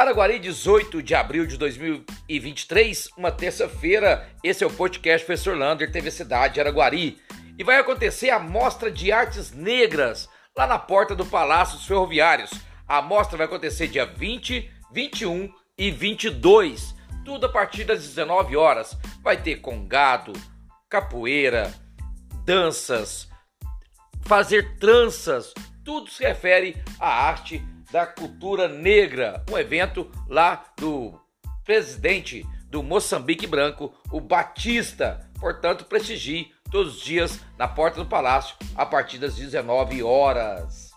Araguari, 0.00 0.38
18 0.38 1.02
de 1.02 1.14
abril 1.14 1.44
de 1.44 1.58
2023, 1.58 3.10
uma 3.18 3.30
terça-feira. 3.30 4.26
Esse 4.42 4.64
é 4.64 4.66
o 4.66 4.72
podcast 4.72 5.26
Professor 5.26 5.54
Lander, 5.54 5.92
TV 5.92 6.10
Cidade 6.10 6.58
Araguari. 6.58 7.18
E 7.58 7.62
vai 7.62 7.76
acontecer 7.76 8.30
a 8.30 8.38
Mostra 8.38 8.90
de 8.90 9.12
Artes 9.12 9.52
Negras 9.52 10.26
lá 10.56 10.66
na 10.66 10.78
porta 10.78 11.14
do 11.14 11.26
Palácio 11.26 11.76
dos 11.76 11.86
Ferroviários. 11.86 12.50
A 12.88 13.02
mostra 13.02 13.36
vai 13.36 13.44
acontecer 13.44 13.88
dia 13.88 14.06
20, 14.06 14.70
21 14.90 15.52
e 15.76 15.90
22, 15.90 16.94
tudo 17.22 17.44
a 17.44 17.50
partir 17.50 17.84
das 17.84 18.00
19 18.00 18.56
horas. 18.56 18.96
Vai 19.22 19.36
ter 19.36 19.56
congado, 19.56 20.32
capoeira, 20.88 21.74
danças, 22.46 23.28
fazer 24.22 24.78
tranças, 24.78 25.52
tudo 25.84 26.10
se 26.10 26.24
refere 26.24 26.82
à 26.98 27.26
arte 27.26 27.62
da 27.90 28.06
cultura 28.06 28.68
negra, 28.68 29.44
um 29.50 29.58
evento 29.58 30.10
lá 30.28 30.64
do 30.76 31.18
presidente 31.64 32.46
do 32.68 32.82
Moçambique 32.82 33.46
Branco, 33.46 33.92
o 34.10 34.20
Batista. 34.20 35.28
Portanto, 35.38 35.84
prestigie 35.84 36.52
todos 36.70 36.96
os 36.96 37.02
dias 37.02 37.40
na 37.58 37.66
porta 37.66 37.98
do 37.98 38.08
palácio 38.08 38.56
a 38.76 38.86
partir 38.86 39.18
das 39.18 39.34
19 39.34 40.02
horas. 40.02 40.90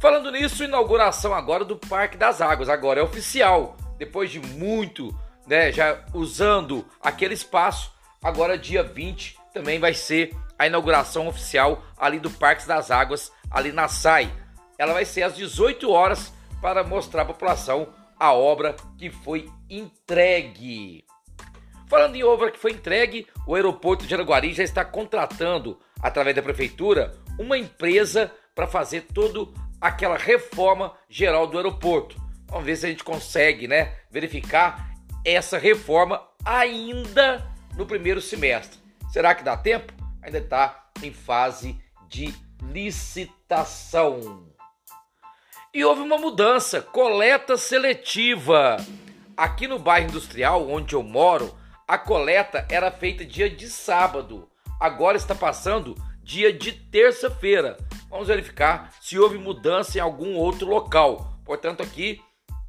Falando 0.00 0.30
nisso, 0.30 0.64
inauguração 0.64 1.34
agora 1.34 1.64
do 1.64 1.76
Parque 1.76 2.16
das 2.16 2.40
Águas, 2.40 2.68
agora 2.68 3.00
é 3.00 3.02
oficial. 3.02 3.76
Depois 3.98 4.30
de 4.30 4.40
muito, 4.40 5.14
né, 5.46 5.70
já 5.72 6.02
usando 6.14 6.86
aquele 7.02 7.34
espaço, 7.34 7.92
agora 8.22 8.56
dia 8.56 8.82
20 8.82 9.36
também 9.52 9.78
vai 9.78 9.92
ser 9.92 10.34
a 10.58 10.66
inauguração 10.66 11.26
oficial 11.26 11.82
ali 11.98 12.18
do 12.18 12.30
Parque 12.30 12.66
das 12.66 12.90
Águas, 12.90 13.32
ali 13.50 13.72
na 13.72 13.88
SAI 13.88 14.32
ela 14.80 14.94
vai 14.94 15.04
ser 15.04 15.22
às 15.22 15.36
18 15.36 15.90
horas 15.90 16.32
para 16.62 16.82
mostrar 16.82 17.20
à 17.20 17.26
população 17.26 17.92
a 18.18 18.32
obra 18.32 18.74
que 18.96 19.10
foi 19.10 19.46
entregue. 19.68 21.04
Falando 21.86 22.16
em 22.16 22.24
obra 22.24 22.50
que 22.50 22.58
foi 22.58 22.72
entregue, 22.72 23.26
o 23.46 23.54
aeroporto 23.54 24.06
de 24.06 24.14
Araguari 24.14 24.54
já 24.54 24.64
está 24.64 24.82
contratando, 24.82 25.78
através 26.00 26.34
da 26.34 26.40
prefeitura, 26.40 27.14
uma 27.38 27.58
empresa 27.58 28.32
para 28.54 28.66
fazer 28.66 29.02
toda 29.12 29.52
aquela 29.78 30.16
reforma 30.16 30.94
geral 31.10 31.46
do 31.46 31.58
aeroporto. 31.58 32.16
Vamos 32.46 32.64
ver 32.64 32.76
se 32.76 32.86
a 32.86 32.88
gente 32.88 33.04
consegue, 33.04 33.68
né, 33.68 33.96
verificar 34.10 34.94
essa 35.26 35.58
reforma 35.58 36.26
ainda 36.42 37.46
no 37.76 37.84
primeiro 37.84 38.22
semestre. 38.22 38.78
Será 39.12 39.34
que 39.34 39.44
dá 39.44 39.58
tempo? 39.58 39.92
Ainda 40.22 40.38
está 40.38 40.86
em 41.02 41.12
fase 41.12 41.78
de 42.08 42.34
licitação. 42.62 44.49
E 45.72 45.84
houve 45.84 46.02
uma 46.02 46.18
mudança, 46.18 46.82
coleta 46.82 47.56
seletiva. 47.56 48.76
Aqui 49.36 49.68
no 49.68 49.78
bairro 49.78 50.08
industrial 50.08 50.68
onde 50.68 50.96
eu 50.96 51.02
moro, 51.02 51.56
a 51.86 51.96
coleta 51.96 52.66
era 52.68 52.90
feita 52.90 53.24
dia 53.24 53.48
de 53.48 53.68
sábado. 53.68 54.48
Agora 54.80 55.16
está 55.16 55.32
passando 55.32 55.94
dia 56.24 56.52
de 56.52 56.72
terça-feira. 56.72 57.76
Vamos 58.08 58.26
verificar 58.26 58.92
se 59.00 59.16
houve 59.16 59.38
mudança 59.38 59.96
em 59.96 60.00
algum 60.00 60.34
outro 60.34 60.66
local. 60.66 61.38
Portanto, 61.44 61.84
aqui 61.84 62.20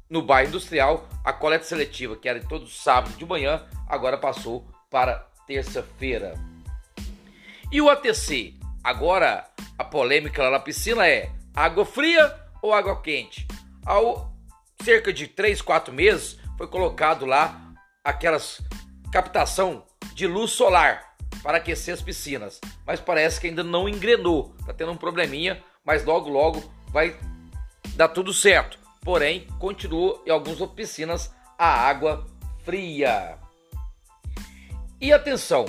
no 0.08 0.22
bairro 0.22 0.50
industrial, 0.50 1.08
a 1.24 1.32
coleta 1.32 1.64
seletiva, 1.64 2.14
que 2.14 2.28
era 2.28 2.38
todo 2.44 2.68
sábado 2.68 3.16
de 3.16 3.26
manhã, 3.26 3.66
agora 3.88 4.16
passou 4.16 4.64
para 4.88 5.26
terça-feira. 5.44 6.34
E 7.72 7.80
o 7.80 7.90
ATC? 7.90 8.54
Agora 8.84 9.44
a 9.76 9.82
polêmica 9.82 10.44
lá 10.44 10.52
na 10.52 10.60
piscina 10.60 11.08
é 11.08 11.32
água 11.52 11.84
fria 11.84 12.41
ou 12.62 12.72
água 12.72 13.02
quente. 13.02 13.46
Ao 13.84 14.32
cerca 14.82 15.12
de 15.12 15.26
3, 15.26 15.60
4 15.60 15.92
meses 15.92 16.38
foi 16.56 16.66
colocado 16.66 17.26
lá 17.26 17.60
aquelas 18.04 18.62
captação 19.12 19.84
de 20.14 20.26
luz 20.26 20.52
solar 20.52 21.14
para 21.42 21.58
aquecer 21.58 21.92
as 21.92 22.00
piscinas, 22.00 22.60
mas 22.86 23.00
parece 23.00 23.40
que 23.40 23.48
ainda 23.48 23.64
não 23.64 23.88
engrenou. 23.88 24.54
Tá 24.64 24.72
tendo 24.72 24.92
um 24.92 24.96
probleminha, 24.96 25.62
mas 25.84 26.04
logo 26.04 26.30
logo 26.30 26.62
vai 26.88 27.18
dar 27.96 28.08
tudo 28.08 28.32
certo. 28.32 28.78
Porém, 29.00 29.46
continua 29.58 30.22
em 30.24 30.30
algumas 30.30 30.58
piscinas 30.70 31.32
a 31.58 31.66
água 31.66 32.24
fria. 32.64 33.36
E 35.00 35.12
atenção, 35.12 35.66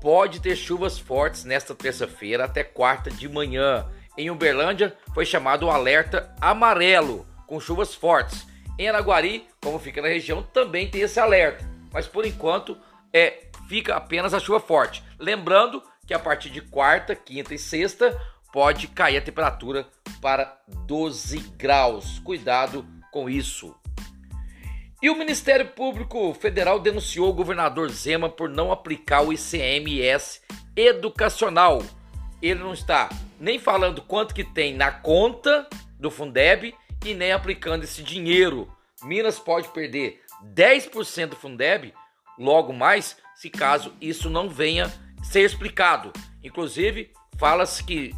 pode 0.00 0.40
ter 0.40 0.54
chuvas 0.54 0.98
fortes 0.98 1.44
nesta 1.44 1.74
terça-feira 1.74 2.44
até 2.44 2.62
quarta 2.62 3.10
de 3.10 3.28
manhã 3.28 3.90
em 4.16 4.30
Uberlândia 4.30 4.96
foi 5.12 5.24
chamado 5.26 5.66
o 5.66 5.70
alerta 5.70 6.34
amarelo, 6.40 7.26
com 7.46 7.60
chuvas 7.60 7.94
fortes. 7.94 8.46
Em 8.78 8.88
Araguari, 8.88 9.46
como 9.60 9.78
fica 9.78 10.02
na 10.02 10.08
região, 10.08 10.42
também 10.42 10.90
tem 10.90 11.02
esse 11.02 11.20
alerta, 11.20 11.64
mas 11.92 12.06
por 12.06 12.26
enquanto 12.26 12.76
é 13.12 13.44
fica 13.68 13.96
apenas 13.96 14.34
a 14.34 14.40
chuva 14.40 14.60
forte. 14.60 15.02
Lembrando 15.18 15.82
que 16.06 16.14
a 16.14 16.18
partir 16.18 16.50
de 16.50 16.60
quarta, 16.60 17.14
quinta 17.14 17.54
e 17.54 17.58
sexta 17.58 18.20
pode 18.52 18.88
cair 18.88 19.16
a 19.16 19.22
temperatura 19.22 19.86
para 20.20 20.58
12 20.86 21.38
graus. 21.56 22.18
Cuidado 22.20 22.86
com 23.10 23.28
isso. 23.28 23.74
E 25.02 25.10
o 25.10 25.16
Ministério 25.16 25.66
Público 25.66 26.32
Federal 26.34 26.80
denunciou 26.80 27.28
o 27.28 27.34
governador 27.34 27.90
Zema 27.90 28.28
por 28.28 28.48
não 28.48 28.72
aplicar 28.72 29.22
o 29.22 29.32
ICMS 29.32 30.40
educacional. 30.74 31.82
Ele 32.42 32.60
não 32.60 32.72
está 32.72 33.08
nem 33.40 33.58
falando 33.58 34.02
quanto 34.02 34.34
que 34.34 34.44
tem 34.44 34.74
na 34.74 34.90
conta 34.90 35.68
do 35.98 36.10
Fundeb 36.10 36.74
e 37.04 37.14
nem 37.14 37.32
aplicando 37.32 37.84
esse 37.84 38.02
dinheiro. 38.02 38.70
Minas 39.02 39.38
pode 39.38 39.68
perder 39.68 40.22
10% 40.54 41.28
do 41.28 41.36
Fundeb, 41.36 41.94
logo 42.38 42.72
mais, 42.72 43.16
se 43.34 43.50
caso 43.50 43.92
isso 44.00 44.28
não 44.28 44.48
venha 44.48 44.92
ser 45.22 45.42
explicado. 45.42 46.12
Inclusive, 46.42 47.10
fala-se 47.38 47.82
que 47.82 48.14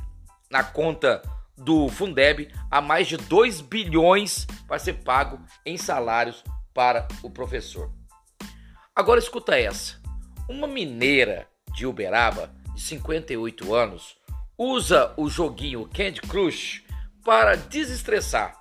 na 0.50 0.62
conta 0.64 1.22
do 1.56 1.88
Fundeb 1.88 2.52
há 2.70 2.80
mais 2.80 3.06
de 3.06 3.16
2 3.16 3.60
bilhões 3.60 4.46
para 4.66 4.78
ser 4.78 4.94
pago 4.94 5.40
em 5.64 5.76
salários 5.76 6.44
para 6.74 7.08
o 7.22 7.30
professor. 7.30 7.90
Agora 8.94 9.18
escuta 9.18 9.58
essa. 9.58 10.00
Uma 10.48 10.66
mineira 10.66 11.48
de 11.74 11.86
Uberaba, 11.86 12.54
de 12.76 12.82
58 12.82 13.74
anos, 13.74 14.16
usa 14.56 15.12
o 15.16 15.30
joguinho 15.30 15.88
Candy 15.88 16.20
Crush 16.20 16.84
para 17.24 17.56
desestressar. 17.56 18.54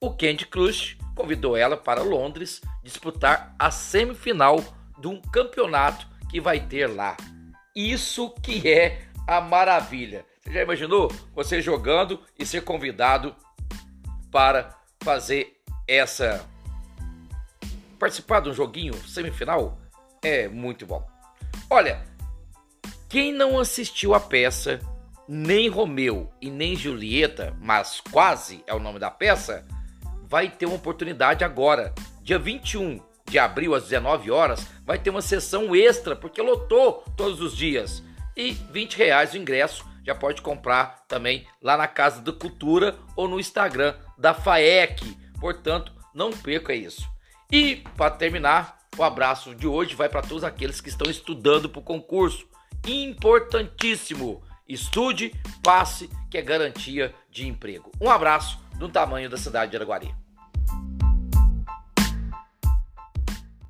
O 0.00 0.10
Candy 0.10 0.46
Crush 0.46 0.96
convidou 1.14 1.56
ela 1.56 1.76
para 1.76 2.02
Londres 2.02 2.62
disputar 2.82 3.54
a 3.58 3.70
semifinal 3.70 4.64
de 4.98 5.08
um 5.08 5.20
campeonato 5.20 6.06
que 6.30 6.40
vai 6.40 6.58
ter 6.58 6.86
lá. 6.86 7.16
Isso 7.76 8.30
que 8.42 8.66
é 8.66 9.06
a 9.26 9.40
maravilha. 9.40 10.24
Você 10.42 10.52
já 10.52 10.62
imaginou 10.62 11.12
você 11.34 11.60
jogando 11.60 12.20
e 12.38 12.46
ser 12.46 12.62
convidado 12.62 13.36
para 14.30 14.74
fazer 15.02 15.60
essa 15.86 16.48
participar 17.98 18.40
de 18.40 18.48
um 18.48 18.54
joguinho 18.54 18.94
semifinal? 19.06 19.78
É 20.22 20.48
muito 20.48 20.86
bom. 20.86 21.06
Olha, 21.68 22.02
quem 23.08 23.32
não 23.32 23.58
assistiu 23.58 24.14
a 24.14 24.20
peça 24.20 24.80
nem 25.26 25.68
Romeu 25.68 26.30
e 26.40 26.50
nem 26.50 26.76
Julieta, 26.76 27.56
mas 27.60 28.00
quase 28.00 28.62
é 28.66 28.74
o 28.74 28.80
nome 28.80 28.98
da 28.98 29.10
peça, 29.10 29.66
vai 30.26 30.50
ter 30.50 30.66
uma 30.66 30.76
oportunidade 30.76 31.44
agora. 31.44 31.94
Dia 32.22 32.38
21 32.38 33.00
de 33.26 33.38
abril, 33.38 33.74
às 33.74 33.84
19 33.84 34.30
horas, 34.30 34.66
vai 34.84 34.98
ter 34.98 35.10
uma 35.10 35.22
sessão 35.22 35.74
extra, 35.74 36.16
porque 36.16 36.40
lotou 36.40 37.04
todos 37.16 37.40
os 37.40 37.56
dias. 37.56 38.02
E 38.36 38.52
20 38.52 38.96
reais 38.96 39.32
o 39.32 39.38
ingresso 39.38 39.86
já 40.04 40.14
pode 40.14 40.40
comprar 40.40 41.04
também 41.06 41.46
lá 41.62 41.76
na 41.76 41.86
Casa 41.86 42.20
da 42.20 42.32
Cultura 42.32 42.96
ou 43.16 43.28
no 43.28 43.40
Instagram 43.40 43.94
da 44.16 44.32
FAEC. 44.32 45.16
Portanto, 45.40 45.92
não 46.14 46.30
perca 46.30 46.74
isso. 46.74 47.06
E 47.50 47.76
para 47.96 48.10
terminar, 48.10 48.78
o 48.96 49.02
abraço 49.02 49.54
de 49.54 49.66
hoje 49.66 49.94
vai 49.94 50.08
para 50.08 50.22
todos 50.22 50.44
aqueles 50.44 50.80
que 50.80 50.88
estão 50.88 51.10
estudando 51.10 51.68
para 51.68 51.80
o 51.80 51.84
concurso. 51.84 52.46
Importantíssimo! 52.86 54.42
Estude, 54.68 55.32
passe, 55.62 56.10
que 56.30 56.36
é 56.36 56.42
garantia 56.42 57.14
de 57.30 57.46
emprego. 57.46 57.90
Um 58.00 58.10
abraço 58.10 58.58
do 58.78 58.88
tamanho 58.88 59.30
da 59.30 59.36
cidade 59.36 59.70
de 59.70 59.76
Araguari. 59.76 60.14